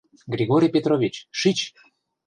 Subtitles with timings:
[0.33, 1.59] —Григорий Петрович, шич!..